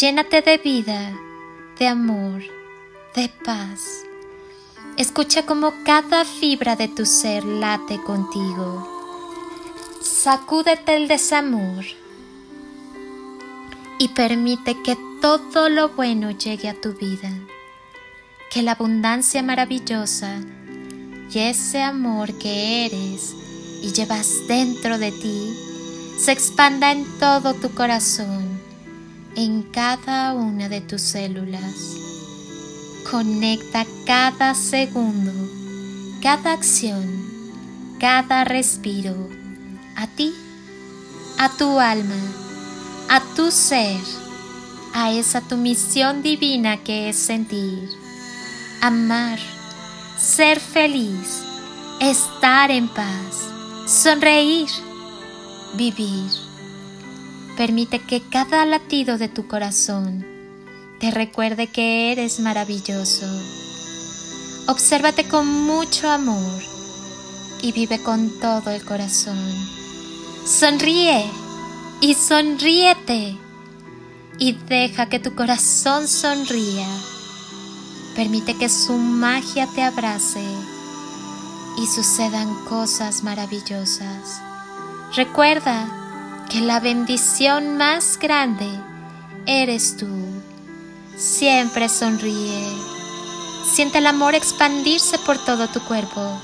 Llénate 0.00 0.42
de 0.42 0.58
vida, 0.58 1.10
de 1.78 1.86
amor, 1.86 2.42
de 3.14 3.30
paz. 3.42 4.04
Escucha 4.98 5.46
cómo 5.46 5.72
cada 5.86 6.26
fibra 6.26 6.76
de 6.76 6.88
tu 6.88 7.06
ser 7.06 7.46
late 7.46 7.98
contigo. 8.02 8.86
Sacúdete 10.02 10.96
el 10.96 11.08
desamor 11.08 11.86
y 13.98 14.08
permite 14.08 14.82
que 14.82 14.98
todo 15.22 15.70
lo 15.70 15.88
bueno 15.88 16.30
llegue 16.30 16.68
a 16.68 16.78
tu 16.78 16.92
vida. 16.92 17.30
Que 18.52 18.62
la 18.62 18.72
abundancia 18.72 19.42
maravillosa 19.42 20.40
y 21.32 21.38
ese 21.38 21.82
amor 21.82 22.36
que 22.36 22.84
eres 22.84 23.34
y 23.80 23.92
llevas 23.92 24.46
dentro 24.46 24.98
de 24.98 25.10
ti 25.12 25.56
se 26.18 26.32
expanda 26.32 26.92
en 26.92 27.06
todo 27.18 27.54
tu 27.54 27.70
corazón, 27.74 28.45
en 29.36 29.62
cada 29.62 30.34
una 30.34 30.68
de 30.68 30.80
tus 30.80 31.02
células. 31.02 31.94
Conecta 33.10 33.86
cada 34.06 34.54
segundo, 34.54 35.32
cada 36.22 36.52
acción, 36.52 37.04
cada 38.00 38.44
respiro 38.44 39.28
a 39.94 40.06
ti, 40.06 40.34
a 41.38 41.50
tu 41.50 41.78
alma, 41.78 42.18
a 43.08 43.20
tu 43.34 43.50
ser, 43.50 44.00
a 44.94 45.12
esa 45.12 45.42
tu 45.42 45.56
misión 45.56 46.22
divina 46.22 46.78
que 46.78 47.10
es 47.10 47.16
sentir, 47.16 47.88
amar, 48.80 49.38
ser 50.18 50.58
feliz, 50.58 51.42
estar 52.00 52.70
en 52.70 52.88
paz, 52.88 53.48
sonreír 53.86 54.68
vivir. 55.76 56.45
Permite 57.56 58.00
que 58.00 58.20
cada 58.20 58.66
latido 58.66 59.16
de 59.16 59.28
tu 59.28 59.48
corazón 59.48 60.26
te 61.00 61.10
recuerde 61.10 61.68
que 61.68 62.12
eres 62.12 62.38
maravilloso. 62.38 63.26
Obsérvate 64.68 65.26
con 65.26 65.46
mucho 65.46 66.10
amor 66.10 66.62
y 67.62 67.72
vive 67.72 68.02
con 68.02 68.28
todo 68.40 68.70
el 68.70 68.84
corazón. 68.84 69.38
Sonríe 70.44 71.24
y 72.02 72.12
sonríete 72.12 73.38
y 74.38 74.52
deja 74.52 75.08
que 75.08 75.18
tu 75.18 75.34
corazón 75.34 76.08
sonría. 76.08 76.86
Permite 78.14 78.54
que 78.54 78.68
su 78.68 78.98
magia 78.98 79.66
te 79.74 79.82
abrace 79.82 80.44
y 81.78 81.86
sucedan 81.86 82.54
cosas 82.66 83.22
maravillosas. 83.22 84.42
Recuerda 85.14 86.05
que 86.48 86.60
la 86.60 86.80
bendición 86.80 87.76
más 87.76 88.18
grande 88.18 88.68
eres 89.46 89.96
tú. 89.96 90.06
Siempre 91.16 91.88
sonríe. 91.88 92.66
Siente 93.74 93.98
el 93.98 94.06
amor 94.06 94.34
expandirse 94.34 95.18
por 95.18 95.38
todo 95.44 95.68
tu 95.68 95.80
cuerpo. 95.80 96.40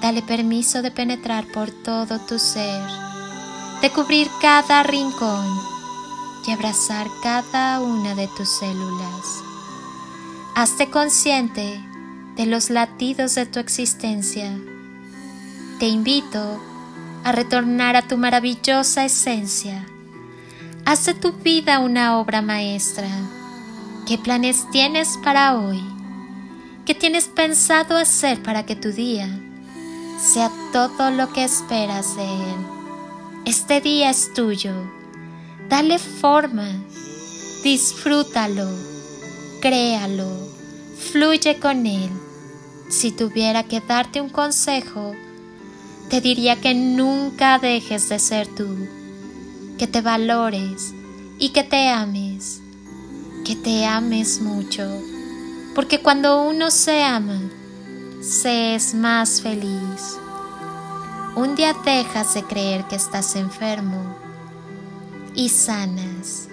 Dale 0.00 0.22
permiso 0.22 0.82
de 0.82 0.90
penetrar 0.90 1.46
por 1.46 1.70
todo 1.70 2.18
tu 2.20 2.38
ser, 2.38 2.82
de 3.82 3.90
cubrir 3.90 4.30
cada 4.40 4.82
rincón 4.82 5.46
y 6.46 6.52
abrazar 6.52 7.06
cada 7.22 7.80
una 7.80 8.14
de 8.14 8.28
tus 8.28 8.48
células. 8.48 9.42
Hazte 10.54 10.90
consciente 10.90 11.80
de 12.36 12.46
los 12.46 12.70
latidos 12.70 13.34
de 13.34 13.46
tu 13.46 13.58
existencia. 13.58 14.58
Te 15.78 15.86
invito 15.86 16.38
a 16.38 16.69
retornar 17.24 17.96
a 17.96 18.02
tu 18.02 18.16
maravillosa 18.16 19.04
esencia. 19.04 19.86
Haz 20.84 21.06
de 21.06 21.14
tu 21.14 21.32
vida 21.32 21.78
una 21.78 22.18
obra 22.18 22.42
maestra. 22.42 23.08
¿Qué 24.06 24.18
planes 24.18 24.66
tienes 24.72 25.18
para 25.22 25.56
hoy? 25.56 25.80
¿Qué 26.84 26.94
tienes 26.94 27.28
pensado 27.28 27.96
hacer 27.96 28.42
para 28.42 28.66
que 28.66 28.74
tu 28.74 28.90
día 28.90 29.28
sea 30.18 30.50
todo 30.72 31.10
lo 31.10 31.32
que 31.32 31.44
esperas 31.44 32.16
de 32.16 32.24
él? 32.24 32.66
Este 33.44 33.80
día 33.80 34.10
es 34.10 34.32
tuyo. 34.34 34.72
Dale 35.68 35.98
forma. 35.98 36.68
Disfrútalo. 37.62 38.68
Créalo. 39.60 40.28
Fluye 41.12 41.60
con 41.60 41.86
él. 41.86 42.10
Si 42.88 43.12
tuviera 43.12 43.62
que 43.62 43.80
darte 43.80 44.20
un 44.20 44.30
consejo, 44.30 45.14
te 46.10 46.20
diría 46.20 46.60
que 46.60 46.74
nunca 46.74 47.60
dejes 47.60 48.08
de 48.08 48.18
ser 48.18 48.48
tú, 48.48 48.88
que 49.78 49.86
te 49.86 50.00
valores 50.00 50.92
y 51.38 51.50
que 51.50 51.62
te 51.62 51.88
ames, 51.88 52.60
que 53.44 53.54
te 53.54 53.86
ames 53.86 54.40
mucho, 54.40 54.90
porque 55.72 56.00
cuando 56.00 56.42
uno 56.42 56.72
se 56.72 57.04
ama, 57.04 57.40
se 58.20 58.74
es 58.74 58.92
más 58.92 59.40
feliz. 59.40 60.18
Un 61.36 61.54
día 61.54 61.76
dejas 61.84 62.34
de 62.34 62.42
creer 62.42 62.84
que 62.88 62.96
estás 62.96 63.36
enfermo 63.36 64.02
y 65.36 65.48
sanas. 65.48 66.48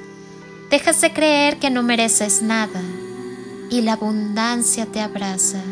Dejas 0.69 1.01
de 1.01 1.11
creer 1.13 1.57
que 1.57 1.71
no 1.71 1.81
mereces 1.81 2.43
nada 2.43 2.81
y 3.71 3.81
la 3.81 3.93
abundancia 3.93 4.85
te 4.85 5.01
abraza. 5.01 5.63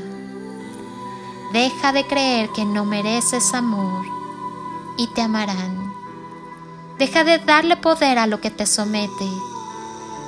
Deja 1.55 1.93
de 1.93 2.05
creer 2.05 2.49
que 2.49 2.65
no 2.65 2.83
mereces 2.83 3.53
amor 3.53 4.05
y 4.97 5.07
te 5.07 5.21
amarán. 5.21 5.93
Deja 6.99 7.23
de 7.23 7.37
darle 7.37 7.77
poder 7.77 8.19
a 8.19 8.27
lo 8.27 8.41
que 8.41 8.51
te 8.51 8.65
somete 8.65 9.29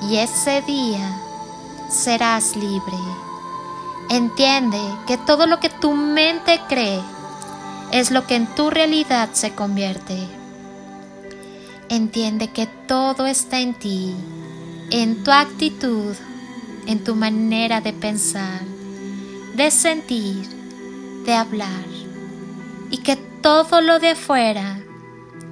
y 0.03 0.15
ese 0.15 0.61
día 0.61 1.21
serás 1.89 2.55
libre. 2.55 2.97
Entiende 4.09 4.79
que 5.05 5.17
todo 5.17 5.47
lo 5.47 5.59
que 5.59 5.67
tu 5.67 5.91
mente 5.95 6.61
cree 6.69 7.01
es 7.91 8.09
lo 8.09 8.25
que 8.25 8.35
en 8.35 8.47
tu 8.55 8.69
realidad 8.69 9.31
se 9.33 9.53
convierte. 9.53 10.17
Entiende 11.89 12.51
que 12.51 12.67
todo 12.67 13.25
está 13.25 13.59
en 13.59 13.73
ti, 13.73 14.15
en 14.91 15.25
tu 15.25 15.31
actitud, 15.31 16.15
en 16.85 17.03
tu 17.03 17.15
manera 17.15 17.81
de 17.81 17.91
pensar, 17.91 18.61
de 19.55 19.69
sentir 19.71 20.56
de 21.27 21.33
hablar 21.33 21.85
y 22.89 22.99
que 22.99 23.17
todo 23.17 23.81
lo 23.81 23.99
de 23.99 24.11
afuera 24.11 24.79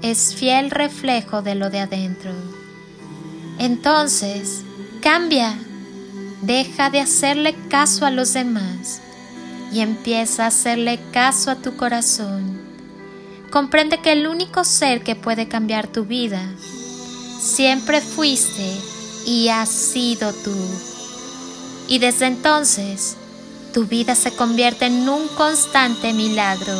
es 0.01 0.33
fiel 0.33 0.71
reflejo 0.71 1.41
de 1.41 1.53
lo 1.53 1.69
de 1.69 1.81
adentro. 1.81 2.31
Entonces, 3.59 4.63
cambia, 5.01 5.53
deja 6.41 6.89
de 6.89 7.01
hacerle 7.01 7.55
caso 7.67 8.05
a 8.05 8.09
los 8.09 8.31
demás 8.31 9.01
y 9.73 9.81
empieza 9.81 10.45
a 10.45 10.47
hacerle 10.47 10.97
caso 11.11 11.51
a 11.51 11.55
tu 11.55 11.75
corazón. 11.75 12.57
Comprende 13.51 14.01
que 14.01 14.13
el 14.13 14.27
único 14.27 14.63
ser 14.63 15.03
que 15.03 15.15
puede 15.17 15.49
cambiar 15.49 15.87
tu 15.87 16.05
vida 16.05 16.41
siempre 17.37 17.99
fuiste 17.99 18.77
y 19.25 19.49
has 19.49 19.69
sido 19.69 20.31
tú. 20.31 20.55
Y 21.89 21.99
desde 21.99 22.27
entonces, 22.27 23.17
tu 23.75 23.85
vida 23.85 24.15
se 24.15 24.33
convierte 24.33 24.85
en 24.85 25.09
un 25.09 25.27
constante 25.27 26.13
milagro, 26.13 26.73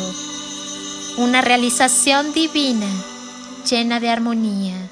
una 1.18 1.42
realización 1.42 2.32
divina 2.32 2.88
llena 3.70 4.00
de 4.00 4.08
armonía, 4.08 4.88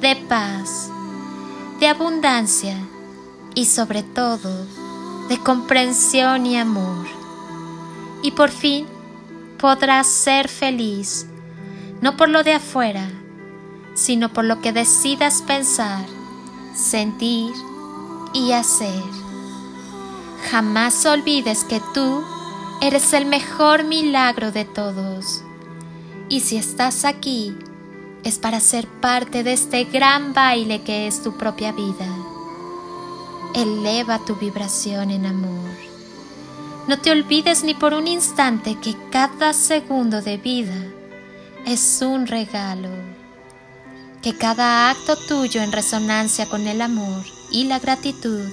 de 0.00 0.14
paz, 0.14 0.88
de 1.80 1.88
abundancia 1.88 2.76
y 3.56 3.64
sobre 3.64 4.04
todo 4.04 4.68
de 5.28 5.36
comprensión 5.38 6.46
y 6.46 6.56
amor. 6.56 7.08
Y 8.22 8.30
por 8.30 8.50
fin 8.50 8.86
podrás 9.58 10.06
ser 10.06 10.46
feliz, 10.46 11.26
no 12.00 12.16
por 12.16 12.28
lo 12.28 12.44
de 12.44 12.52
afuera, 12.52 13.10
sino 13.94 14.32
por 14.32 14.44
lo 14.44 14.60
que 14.60 14.72
decidas 14.72 15.42
pensar, 15.42 16.06
sentir 16.72 17.52
y 18.32 18.52
hacer. 18.52 19.21
Jamás 20.50 21.06
olvides 21.06 21.64
que 21.64 21.80
tú 21.94 22.22
eres 22.80 23.12
el 23.12 23.26
mejor 23.26 23.84
milagro 23.84 24.50
de 24.50 24.64
todos. 24.64 25.42
Y 26.28 26.40
si 26.40 26.56
estás 26.56 27.04
aquí, 27.04 27.56
es 28.24 28.38
para 28.38 28.60
ser 28.60 28.86
parte 28.86 29.42
de 29.42 29.52
este 29.52 29.84
gran 29.84 30.34
baile 30.34 30.82
que 30.82 31.06
es 31.06 31.22
tu 31.22 31.36
propia 31.36 31.72
vida. 31.72 32.06
Eleva 33.54 34.18
tu 34.24 34.36
vibración 34.36 35.10
en 35.10 35.26
amor. 35.26 35.70
No 36.88 36.98
te 36.98 37.12
olvides 37.12 37.62
ni 37.62 37.74
por 37.74 37.94
un 37.94 38.08
instante 38.08 38.76
que 38.80 38.96
cada 39.10 39.52
segundo 39.52 40.20
de 40.22 40.36
vida 40.38 40.84
es 41.64 42.02
un 42.02 42.26
regalo. 42.26 42.90
Que 44.20 44.36
cada 44.36 44.90
acto 44.90 45.16
tuyo 45.16 45.62
en 45.62 45.72
resonancia 45.72 46.48
con 46.48 46.66
el 46.66 46.80
amor 46.80 47.24
y 47.50 47.64
la 47.64 47.78
gratitud 47.78 48.48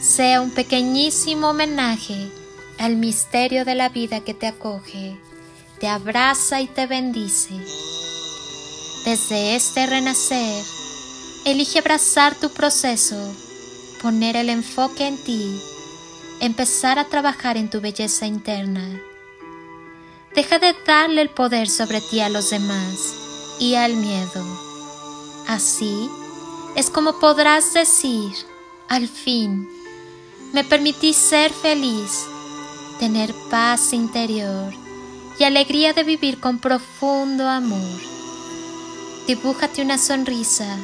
sea 0.00 0.40
un 0.40 0.50
pequeñísimo 0.50 1.50
homenaje 1.50 2.30
al 2.78 2.96
misterio 2.96 3.64
de 3.64 3.74
la 3.74 3.88
vida 3.88 4.20
que 4.20 4.34
te 4.34 4.46
acoge, 4.46 5.16
te 5.80 5.88
abraza 5.88 6.60
y 6.60 6.68
te 6.68 6.86
bendice. 6.86 7.54
Desde 9.04 9.56
este 9.56 9.86
renacer, 9.86 10.64
elige 11.44 11.80
abrazar 11.80 12.34
tu 12.34 12.50
proceso, 12.50 13.16
poner 14.00 14.36
el 14.36 14.50
enfoque 14.50 15.06
en 15.06 15.16
ti, 15.16 15.60
empezar 16.40 16.98
a 16.98 17.04
trabajar 17.04 17.56
en 17.56 17.68
tu 17.68 17.80
belleza 17.80 18.26
interna. 18.26 19.00
Deja 20.34 20.58
de 20.58 20.74
darle 20.86 21.22
el 21.22 21.30
poder 21.30 21.68
sobre 21.68 22.00
ti 22.00 22.20
a 22.20 22.28
los 22.28 22.50
demás 22.50 23.14
y 23.58 23.74
al 23.74 23.96
miedo. 23.96 24.44
Así 25.48 26.08
es 26.76 26.90
como 26.90 27.18
podrás 27.18 27.72
decir, 27.72 28.32
al 28.88 29.08
fin, 29.08 29.68
me 30.52 30.64
permití 30.64 31.12
ser 31.12 31.52
feliz, 31.52 32.24
tener 32.98 33.34
paz 33.50 33.92
interior 33.92 34.72
y 35.38 35.44
alegría 35.44 35.92
de 35.92 36.04
vivir 36.04 36.40
con 36.40 36.58
profundo 36.58 37.48
amor 37.48 38.18
dibújate 39.28 39.82
una 39.82 39.98
sonrisa 39.98 40.78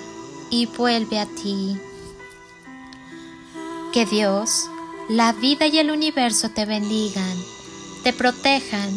y 0.51 0.67
vuelve 0.67 1.19
a 1.19 1.25
ti. 1.25 1.79
Que 3.91 4.05
Dios, 4.05 4.69
la 5.09 5.33
vida 5.33 5.67
y 5.67 5.79
el 5.79 5.91
universo 5.91 6.51
te 6.51 6.67
bendigan, 6.67 7.39
te 8.03 8.13
protejan 8.13 8.91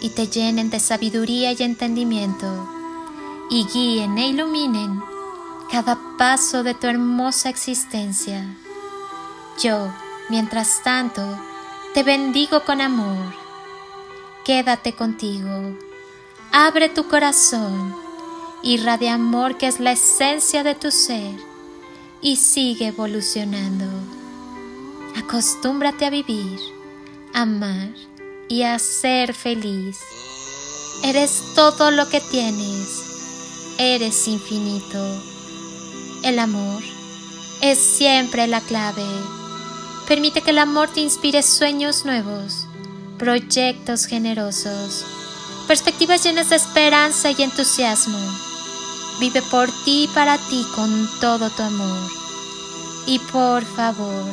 y 0.00 0.10
te 0.10 0.26
llenen 0.26 0.68
de 0.70 0.80
sabiduría 0.80 1.52
y 1.52 1.62
entendimiento, 1.62 2.68
y 3.50 3.66
guíen 3.72 4.18
e 4.18 4.30
iluminen 4.30 5.00
cada 5.70 5.96
paso 6.18 6.64
de 6.64 6.74
tu 6.74 6.88
hermosa 6.88 7.50
existencia. 7.50 8.56
Yo, 9.62 9.92
mientras 10.28 10.82
tanto, 10.82 11.22
te 11.94 12.02
bendigo 12.02 12.64
con 12.64 12.80
amor. 12.80 13.34
Quédate 14.44 14.94
contigo. 14.94 15.76
Abre 16.52 16.88
tu 16.88 17.08
corazón 17.08 18.08
irradia 18.62 19.14
amor 19.14 19.56
que 19.56 19.66
es 19.66 19.80
la 19.80 19.92
esencia 19.92 20.62
de 20.62 20.74
tu 20.74 20.90
ser 20.90 21.34
y 22.20 22.36
sigue 22.36 22.88
evolucionando. 22.88 23.86
Acostúmbrate 25.16 26.06
a 26.06 26.10
vivir, 26.10 26.58
amar 27.34 27.90
y 28.48 28.62
a 28.62 28.78
ser 28.78 29.34
feliz. 29.34 30.00
Eres 31.04 31.42
todo 31.54 31.90
lo 31.90 32.08
que 32.08 32.20
tienes, 32.20 33.76
eres 33.78 34.26
infinito. 34.26 35.22
El 36.22 36.38
amor 36.38 36.82
es 37.60 37.78
siempre 37.78 38.46
la 38.48 38.60
clave. 38.60 39.06
Permite 40.08 40.40
que 40.42 40.50
el 40.50 40.58
amor 40.58 40.88
te 40.88 41.00
inspire 41.00 41.42
sueños 41.42 42.04
nuevos, 42.04 42.66
proyectos 43.18 44.06
generosos, 44.06 45.04
perspectivas 45.68 46.24
llenas 46.24 46.50
de 46.50 46.56
esperanza 46.56 47.30
y 47.30 47.42
entusiasmo 47.42 48.18
Vive 49.20 49.42
por 49.42 49.68
ti 49.84 50.04
y 50.04 50.08
para 50.08 50.38
ti 50.38 50.64
con 50.76 51.08
todo 51.20 51.50
tu 51.50 51.62
amor. 51.62 52.08
Y 53.06 53.18
por 53.18 53.64
favor, 53.64 54.32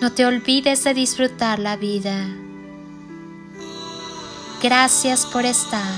no 0.00 0.10
te 0.10 0.26
olvides 0.26 0.82
de 0.82 0.94
disfrutar 0.94 1.60
la 1.60 1.76
vida. 1.76 2.28
Gracias 4.60 5.26
por 5.26 5.44
estar. 5.44 5.94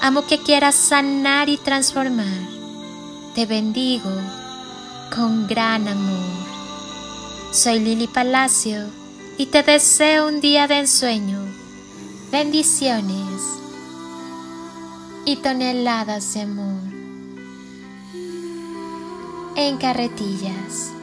Amo 0.00 0.26
que 0.26 0.38
quieras 0.38 0.76
sanar 0.76 1.48
y 1.48 1.56
transformar. 1.56 2.48
Te 3.34 3.46
bendigo 3.46 4.10
con 5.12 5.48
gran 5.48 5.88
amor. 5.88 6.43
Soy 7.54 7.78
Lili 7.78 8.08
Palacio 8.08 8.88
y 9.38 9.46
te 9.46 9.62
deseo 9.62 10.26
un 10.26 10.40
día 10.40 10.66
de 10.66 10.80
ensueño. 10.80 11.38
Bendiciones 12.32 13.40
y 15.24 15.36
toneladas 15.36 16.34
de 16.34 16.40
amor 16.40 16.80
en 19.54 19.76
carretillas. 19.76 20.93